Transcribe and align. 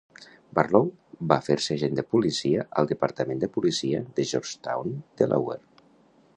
Barlow 0.59 0.87
va 1.33 1.37
fer-se 1.47 1.75
agent 1.75 1.99
de 1.99 2.05
policia 2.15 2.65
al 2.83 2.89
departament 2.93 3.43
de 3.45 3.51
policia 3.59 4.03
de 4.17 4.29
Georgetown, 4.33 4.97
Delaware. 5.23 5.87